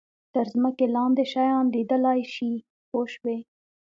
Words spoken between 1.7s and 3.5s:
لیدلای شي پوه شوې!.